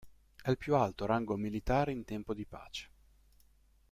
[0.41, 2.89] È il più alto rango militare in tempo di pace.